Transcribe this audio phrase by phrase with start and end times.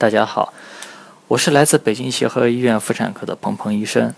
[0.00, 0.54] 大家好，
[1.28, 4.14] 我是来自北京协和医院妇产科的鹏鹏医生。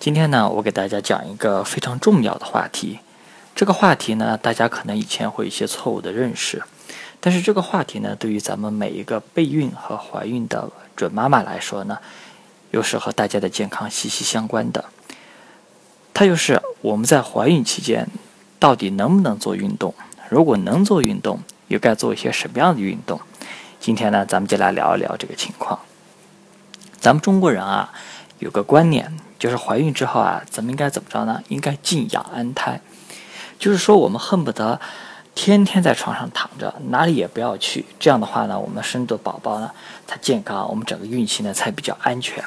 [0.00, 3.00] 今天呢，我给大家讲一个非常重要的话题。
[3.54, 6.62] 这个话题呢，大家可能以前会有一些错误的认识，
[7.20, 11.98] 但是这个话题呢，对于咱们每一个备孕和怀孕的准妈妈来说呢，
[12.70, 14.86] 又是和大家的健康息息相关的。
[16.14, 18.08] 它又是我们在怀孕期间
[18.58, 19.94] 到底能不能做运动？
[20.30, 23.20] 如果能做运动，又该做一些什么样的运动？
[23.80, 25.78] 今天呢，咱们就来聊一聊这个情况。
[26.98, 27.92] 咱们中国人啊，
[28.40, 31.40] 有个观念，就是怀孕之后啊，咱们应该怎么着呢？
[31.48, 32.80] 应该静养安胎，
[33.58, 34.80] 就是说我们恨不得
[35.36, 37.84] 天天在床上躺着，哪里也不要去。
[38.00, 39.70] 这样的话呢，我们生的宝宝呢，
[40.06, 42.42] 他健康，我们整个孕期呢才比较安全。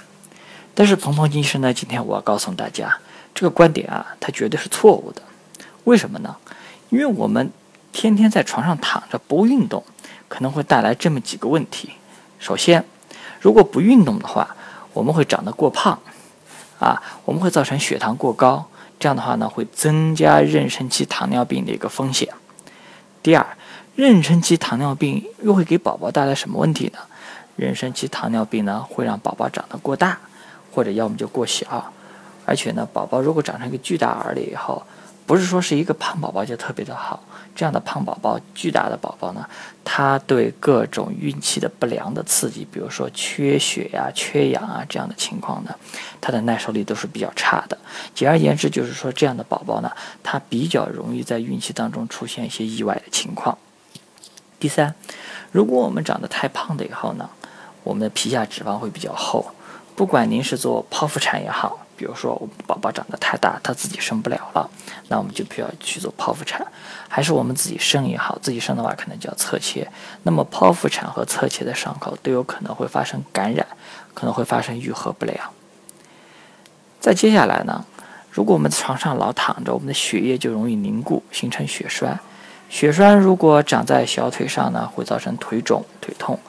[0.75, 2.97] 但是鹏鹏医生呢，今天我要告诉大家，
[3.33, 5.21] 这个观点啊，它绝对是错误的。
[5.85, 6.35] 为什么呢？
[6.89, 7.51] 因为我们
[7.93, 9.83] 天天在床上躺着不运动。
[10.29, 11.89] 可能会带来这么几个问题。
[12.39, 12.85] 首先，
[13.41, 14.55] 如果不运动的话，
[14.93, 15.99] 我们会长得过胖，
[16.79, 18.65] 啊，我们会造成血糖过高，
[18.97, 22.29] 这样的话呢，会增加妊娠期糖尿病的一个风险。
[23.21, 23.45] 第二，
[23.97, 26.99] 妊娠期糖尿病又会给宝宝带来什么问题呢？
[27.57, 30.17] 妊娠期糖尿病呢，会让宝宝长得过大，
[30.71, 31.91] 或者要么就过小，
[32.45, 34.81] 而且呢，宝宝如果长成一个巨大儿了以后。
[35.29, 37.21] 不是说是一个胖宝宝就特别的好，
[37.55, 39.47] 这样的胖宝宝、巨大的宝宝呢，
[39.85, 45.75] 他对各种孕期的不良的刺激，比如说缺血呀、缺氧啊这样的情况呢，
[46.19, 47.77] 他的耐受力都是比较差的。
[48.15, 49.91] 简而言之，就是说这样的宝宝呢，
[50.23, 53.55] 他比较容易在孕期当中出现一些意外的情况。
[54.59, 54.95] 第三，
[55.51, 57.29] 如果我们长得太胖的以后呢，
[57.83, 59.45] 我们的皮下脂肪会比较厚，
[59.95, 61.85] 不管您是做剖腹产也好。
[61.99, 64.69] 比如说，我们宝宝长得太大，他自己生不了了，
[65.09, 66.65] 那我们就需要去做剖腹产；
[67.09, 69.85] 还是我们自己生也好，自己生的话可能就要侧切。
[70.23, 73.67] 那么剖腹产和侧切的伤口都有可能会发生感染，
[74.13, 75.37] 可能会发生愈合不良。
[77.01, 77.83] 再接下来呢，
[78.31, 82.17] 如果我们在床上老躺着，我们的血液就容易凝固，形成血栓。
[82.69, 86.39] 血栓如果长在小腿上呢，会造成腿肿、腿痛。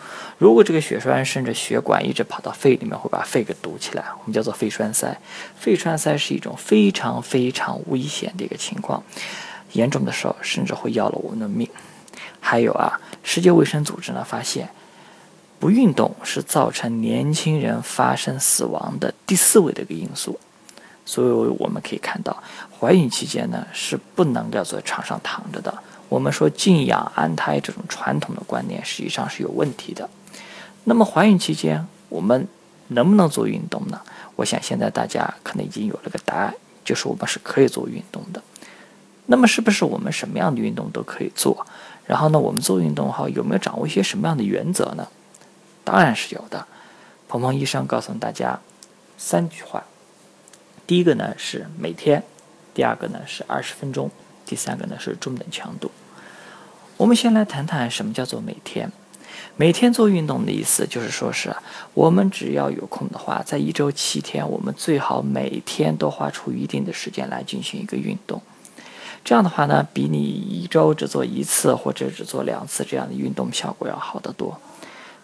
[0.41, 5.15] 如果这个血栓顺着血管一直跑到肺里面，会把肺给堵起来，我们叫做肺栓塞。
[5.55, 9.03] 肺栓塞是一种非常非常危险的一个情况，
[9.73, 11.69] 严重的时候甚至会要了我们的命。
[12.41, 14.71] 还有啊，世界卫生组织呢发现，
[15.59, 20.41] 不运动是造成年轻人发生死亡的第四位的一个因素。
[21.05, 22.43] 所以我们可以看到，
[22.81, 25.83] 怀孕期间呢是不能要在床上躺着的。
[26.09, 30.09] 我们说静养安胎这种传统的观念实际上是有问题的。
[30.85, 32.49] 那么怀孕期间我们
[32.89, 34.01] 能不能做运动呢？
[34.37, 36.55] 我想现在大家可能已经有了个答案，
[36.85, 38.43] 就是我们是可以做运动的。
[39.27, 41.67] 那么是不是我们什么样的运动都可以做？
[42.07, 45.07] 然后呢，我们做运动后有没有掌握一些什么样的原则呢？
[45.85, 46.67] 当然是有的。
[47.29, 48.59] 鹏鹏医生告诉大家
[49.17, 49.85] 三句话：
[50.87, 52.25] 第一个呢是每天，
[52.75, 54.11] 第二个呢是二十分钟。
[54.45, 55.93] 第三个呢是中等强度。
[56.97, 58.91] 我们先来谈谈什么叫做每天。
[59.57, 61.55] 每天做运动的意思就是说是
[61.95, 68.41] 我们只要有空的话，在一周七天，我们最好每天都花出一定的时间来进行一个运动。
[69.23, 74.59] 这样的话呢，比你一周只做一次或者只做两次这样的运动效果要好得多。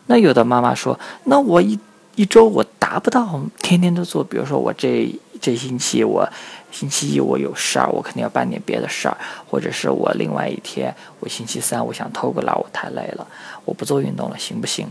[0.06, 1.78] 那有的妈妈说，那我一
[2.15, 5.10] 一周我达不到天天都做，比如说我这
[5.41, 6.28] 这星期我
[6.70, 9.16] 星期一我有事儿，我肯定要办点别的事儿，
[9.48, 13.26] 或者是我另外一天我星期三我想偷个懒，我太累了，
[13.64, 14.88] 我不做运动了，行不行？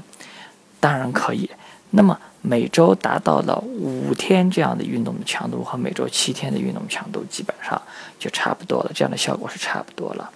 [0.79, 1.49] 当然可以。
[1.91, 7.81] 那么每周达到了五天这样的运动的强度和每周七天的运动强度基本上
[8.19, 10.29] 就差不多了，这样的效果是差不多了。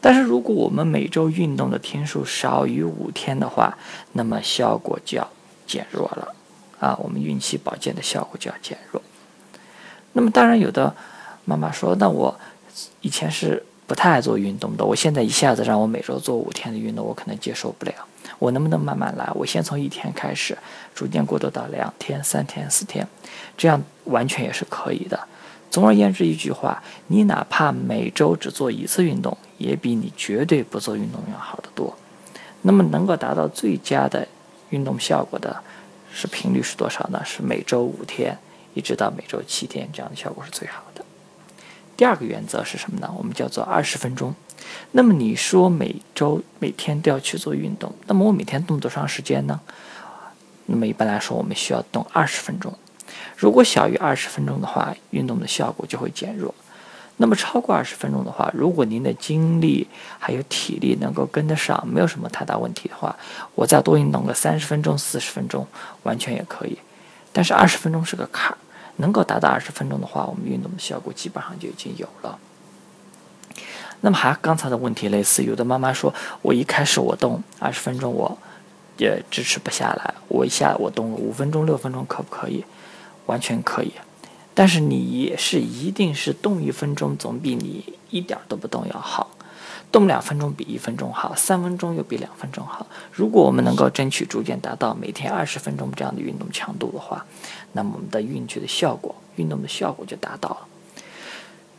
[0.00, 3.76] 但是如果我们每周运动的天数少于五天的话，
[4.12, 5.28] 那么效果就要。
[5.66, 6.34] 减弱了，
[6.78, 9.00] 啊，我们孕期保健的效果就要减弱。
[10.14, 10.92] 那么当然有的
[11.44, 12.34] 妈妈说，那我
[13.02, 17.92] 以前是不太爱做运动的，我现在一下子让我每周做五天的运动，我可能接受不了。
[18.38, 19.30] 我能不能慢慢来？
[19.34, 20.56] 我先从一天开始，
[20.94, 23.06] 逐渐过渡到两天、三天、四天，
[23.56, 25.20] 这样完全也是可以的。
[25.70, 31.94] 总而言之一句话，你哪怕每周只做一次运动，也比你绝对不做运动要好得多。
[32.62, 34.26] 那么能够达到最佳的。
[34.70, 35.56] 运动效果的
[36.12, 37.22] 是频率是多少呢？
[37.24, 38.36] 是每周五天，
[38.74, 41.04] 一直到每周七天，这样的效果是最好的。
[41.96, 43.10] 第二个原则是什么呢？
[43.16, 44.34] 我们叫做二十分钟。
[44.92, 49.60] 那么你说每周每天都要去做运动，那么我每天动多长时间呢？
[50.66, 52.72] 那么一般来说，我们需要动二十分钟。
[53.36, 56.54] 如果小于二十分钟的话，运动的效果就会减弱。
[57.18, 59.86] 那么超过二十分钟的话，如果您的精力
[60.18, 63.14] 还有体力能够跟得上，没有什么太大问题的话，
[63.54, 65.64] 我再多运动个三十分钟、四十分钟，
[66.02, 66.76] 完全也可以。
[67.32, 68.58] 但是二十分钟是个坎儿，
[68.96, 72.38] 能够达到二十分钟的话，我们运动的效果基本上就已经有了。
[74.00, 76.12] 那么还刚才的问题类似，有的妈妈说，
[76.42, 78.36] 我一开始我动二十分钟，我
[78.98, 82.64] 也支持不下来，我一下我动五分钟、六分钟可不可以？
[83.26, 83.92] 完全可以。
[84.52, 89.30] 但是你也是一定是动一分钟总比你一点都不动要好，
[89.94, 92.84] 动两分钟比一分钟好，三分钟又比两分钟好。
[93.12, 97.24] 如果我们能够争取逐渐达到每天二十分钟这样的运动强度的话，
[97.74, 100.58] 那么我们的运举的效果、运动的效果就达到了。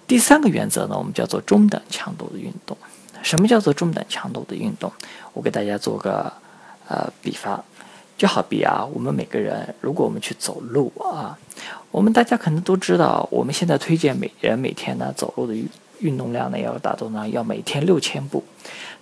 [0.08, 2.78] 第三个原则呢，我们叫做中等强度的运动。
[3.22, 4.90] 什么叫做中等强度的运动？
[5.34, 6.32] 我给大家做个
[6.88, 7.62] 呃比方。
[8.18, 11.38] 就好比啊，我们每个人，如果我们去走路啊，
[11.92, 15.54] 我们大家可能都知道，我们现在推荐每人每天呢走路的
[16.00, 18.44] 运动量呢要达到呢要每天六千步。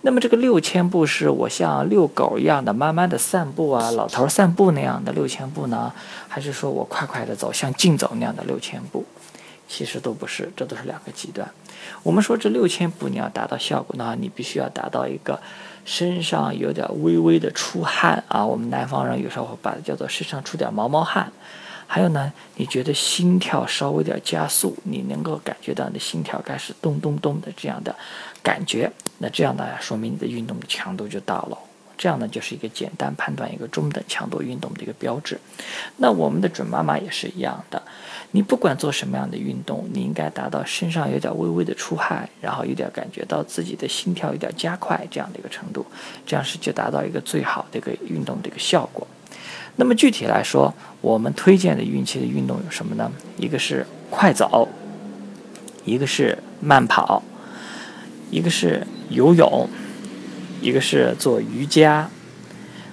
[0.02, 5.92] 那么这个六千步是我像遛狗一样的慢慢的散步啊，老头散步那样的六千步呢，
[6.28, 9.04] 还是说我快快的走像竞走那样的六千步？
[9.66, 11.50] 其实都不是，这都是两个极端。
[12.02, 15.40] 我们说这六千步你要达到效果呢，你必须要达到一个。
[15.86, 21.30] 身上有点微微的出汗啊，我们南方人有时候把它叫做身上出点毛毛汗。
[21.86, 27.94] 还有呢，你觉得心跳稍微有点加速，你能够感觉到你的心跳开始咚咚咚的这样的
[28.42, 31.58] 感觉，那这样呢，说明你的运动的强度就到了。
[31.96, 35.38] 这样呢，就是一个简单判断一个中等强度运动的一个标志。
[35.98, 37.80] 那我们的准妈妈也是一样的。
[38.32, 45.86] 你不管做什么样的运动，你应该达到身上有点微微的出汗，然后有点感觉到自己的心跳有点加快这样的一个程度，
[46.26, 49.06] 这样是就达到一个最好的一个运动的一个效果。
[49.76, 53.10] 那么具体来说，我们推荐的孕期的运动有什么呢？
[53.36, 54.68] 一个是快走，
[55.84, 57.22] 一个是慢跑，
[58.30, 59.68] 一个是游泳，
[60.60, 62.08] 一个是做瑜伽，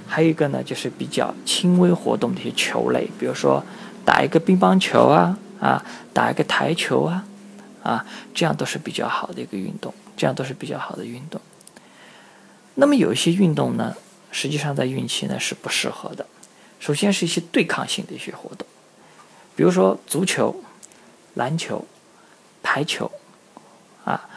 [0.07, 3.63] 还有一个呢就是比较轻微活动的一些球类，比如说。
[4.03, 7.23] 打一个乒乓球啊啊，打一个台球啊
[7.83, 11.39] 啊，这样都是比较好的一个运动，这样都是比较好的运动。
[12.73, 13.95] 那么有一些运动呢，
[14.31, 16.25] 实际上在孕期呢是不适合的。
[16.81, 18.67] 首先是一些对抗性的一些活动，
[19.55, 20.61] 比如说足球、
[21.35, 21.85] 篮球、
[22.61, 23.09] 排球
[24.03, 24.27] 啊。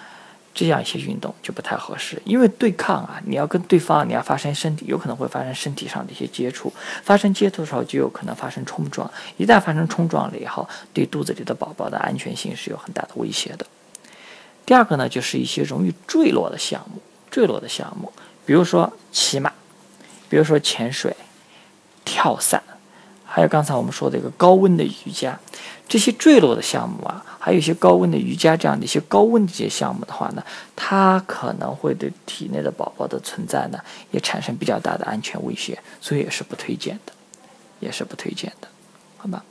[0.56, 13.66] 这样一些运动就不太合适，因为对抗啊，你要跟对方，你要发生身体，有可能会发生身体上的一些接触，发生接触的时候就有可能发生冲撞，一旦发生冲撞了以后，对肚子里的宝宝的安全性是有很大的威胁的。
[14.64, 17.02] 第二个呢，就是一些容易坠落的项目，
[17.32, 18.12] 坠落的项目，
[18.46, 19.52] 比如说骑马，
[20.28, 21.16] 比如说潜水、
[22.24, 22.62] 跳伞。
[23.26, 25.38] 还有刚才我们说的一个高温的瑜伽，
[25.86, 30.42] 这些坠落的项目啊，还有一些高温的瑜伽这样的一些高温的这些项目的话呢，
[30.74, 33.78] 它可能会对体内的宝宝的存在呢，
[34.10, 37.12] 也产生比较大的安全威胁，所以也是不推荐的，
[37.80, 38.68] 也是不推荐的，
[39.18, 39.44] 好吧？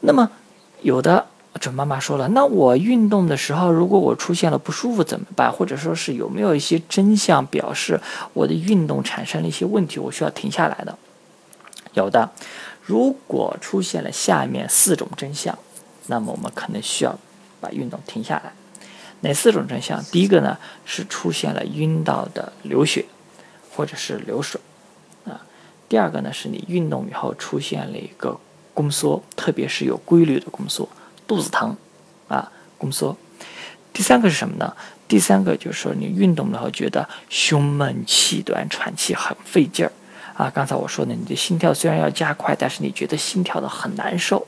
[0.00, 0.30] 那么
[0.80, 1.26] 有的
[1.60, 5.50] 准妈妈说了，那我运动的时候，如果我出现了不舒服怎么办？
[5.50, 8.00] 或者说是有没有一些真相表示
[8.32, 10.98] 我的运动产生了一些问题，我需要停下来的？
[11.94, 12.30] 有的，
[12.82, 15.56] 如果出现了下面四种真相，
[16.08, 17.16] 那么我们可能需要
[17.60, 18.52] 把运动停下来。
[19.20, 20.02] 哪四种真相？
[20.06, 23.06] 第一个呢是出现了阴道的流血
[23.74, 24.60] 或者是流水
[25.24, 25.40] 啊。
[25.88, 28.38] 第二个呢是你运动以后出现了一个
[28.74, 30.88] 宫缩，特别是有规律的宫缩，
[31.26, 31.76] 肚子疼
[32.28, 33.16] 啊，宫缩。
[33.92, 34.74] 第三个是什么呢？
[35.06, 39.92] 第三个就是说你运动了后觉得胸闷气短，喘气很费劲儿。
[40.34, 44.44] 啊，刚才我说的，你的心跳虽然要加快，但是你觉得心跳的很难受，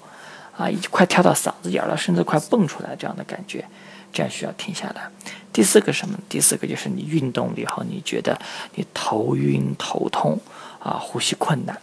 [0.56, 3.64] 啊，已经快跳到嗓子眼了，甚至快蹦出来这样的感觉，
[4.12, 5.08] 这样需要停下来。
[5.52, 6.18] 第四个什么？
[6.28, 8.36] 第四个就是你运动了以后，你觉得
[8.74, 10.40] 你头晕头痛，
[10.80, 11.78] 啊，呼吸困难。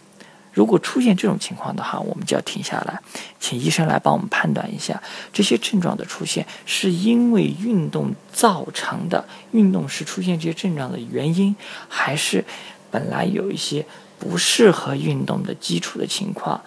[0.54, 2.98] 如果出现这种情况的话，我们就要停下来，
[3.38, 11.54] 请医生来帮我们判断一下，这些症状的出现是因为运动造成的，运动时出现这些症状的原因，
[11.88, 12.42] 还是？
[12.90, 13.84] 本来有一些
[14.20, 16.62] 不适合运动的基础的情况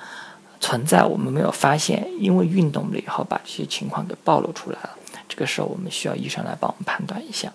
[0.60, 4.90] 存在，我们没有发现，因为运动了以后把这些情况给暴露出来了。
[5.30, 7.50] 这个时候我们需要医生来帮我们判断一下。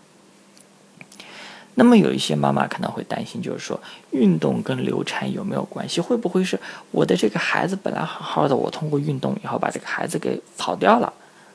[1.74, 6.00] 那么有一些妈妈可能会担心，就是说运动跟流产有没有关系？
[6.00, 6.58] 会不会是
[6.90, 11.12] 我的这个孩子本来好好的，我通过运动以后把这个孩子给跑掉了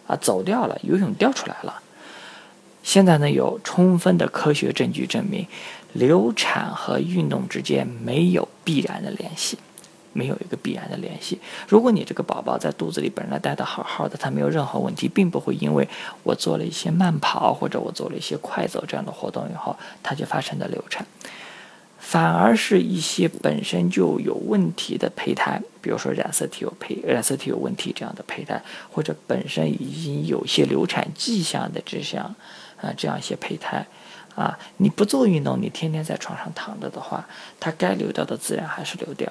[0.07, 1.81] 啊，走掉了，游泳掉出来了？
[2.83, 5.45] 现在呢，有充分的科学证据证明。
[5.93, 9.57] 流产和运动之间没有必然的联系，
[10.17, 11.39] 没有一个必然的联系。
[11.67, 15.87] 如果你这个宝宝在肚子里本来待得好好的，他没有任何问题，并不会因为
[16.23, 21.05] 我做了一些慢跑或者我做了一些快走这样的活动以后，他就发生了流产。
[21.99, 32.33] 反而是一些本身就有问题的胚胎，比如说染色体有胚染色体有问题这样的胚胎，或者本身已经有些流产迹象的这样
[32.81, 33.85] 啊这样一些胚胎，
[34.35, 37.27] 啊，你不做运动，你天天在床上躺着的话，
[37.59, 39.29] 它该流掉的自然还是流掉，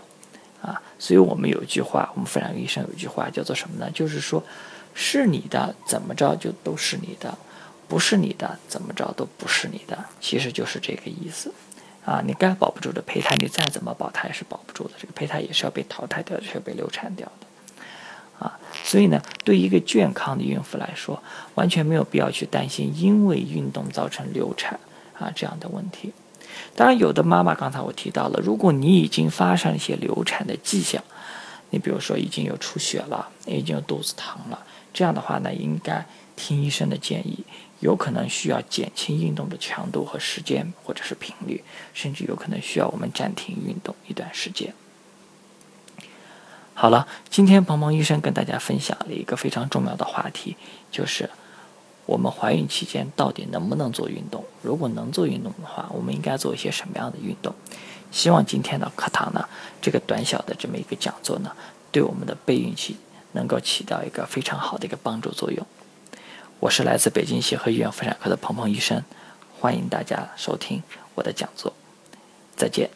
[0.67, 3.89] 啊，所以我们有一句话，我们妇产科医生有一句话叫做什么呢？
[3.95, 4.43] 就是说，
[4.95, 7.39] 是你的怎么着就都是你的，
[7.87, 11.55] 不是你的怎么着都不是你的，其实就是这个意思。
[12.05, 14.95] 啊，你该保不住的胚胎，你再怎么保，它也是保不住的。
[14.99, 17.47] 这个胚胎也是要被淘汰掉，是要被流产掉的。
[18.45, 21.23] 啊，所以呢，对一个健康的孕妇来说，
[21.55, 24.79] 完全没有必要去担心因为运动造成流产
[25.19, 26.13] 啊这样的问题。
[26.75, 31.03] 当然，有的妈妈刚才我提到了，如果你已经发生一些流产的迹象，
[31.71, 37.45] 你比如说已经有出血了，已经有肚子疼了，这样的话呢，应该听医生的建议。
[37.81, 44.73] 有可能需要减轻运动的强度和时间，或者是频率，甚至有可能需要我们暂停运动一段时间。
[46.73, 50.57] 好了，今天鹏鹏医生跟大家分享了一个非常重要的话题，
[50.91, 51.29] 就是
[52.07, 54.45] 我们怀孕期间到底能不能做运动？
[54.63, 57.55] 如果能做运动的话，我们应该做一些什么样的运动？
[58.13, 59.49] 希望今天的课堂呢，
[59.83, 61.51] 这个短小的这么一个讲座呢，
[61.91, 62.97] 对我们的备孕期
[63.33, 65.67] 能够起到一个非常好的一个帮助作用。
[66.61, 69.03] 我是来自北京协和医院妇产科的鹏鹏医生，
[69.59, 70.83] 欢迎大家收听
[71.17, 71.73] 我的讲座，
[72.57, 72.89] 再见。